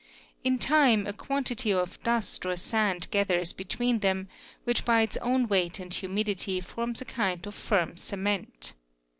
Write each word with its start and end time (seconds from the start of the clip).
In 0.43 0.57
time 0.57 1.05
a 1.05 1.13
quantity 1.13 1.71
of 1.71 2.01
dust 2.01 2.43
or 2.43 2.57
sand 2.57 3.07
gathers 3.11 3.53
between 3.53 3.99
them 3.99 4.29
which 4.63 4.83
by 4.83 5.01
its 5.01 5.15
own 5.17 5.47
weight 5.47 5.79
and 5.79 5.93
humi 5.93 6.23
dity 6.23 6.59
forms 6.59 7.01
a 7.01 7.05
kind 7.05 7.45
of 7.45 7.53
firm 7.53 7.97
cement. 7.97 8.73